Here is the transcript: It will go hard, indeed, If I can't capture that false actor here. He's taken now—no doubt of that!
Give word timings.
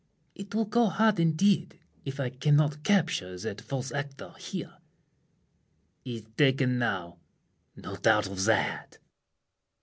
It 0.33 0.55
will 0.55 0.65
go 0.65 0.87
hard, 0.87 1.19
indeed, 1.19 1.77
If 2.05 2.19
I 2.19 2.31
can't 2.31 2.83
capture 2.83 3.37
that 3.37 3.61
false 3.61 3.91
actor 3.91 4.33
here. 4.39 4.79
He's 6.03 6.23
taken 6.35 6.79
now—no 6.79 7.97
doubt 7.97 8.25
of 8.27 8.45
that! 8.45 8.97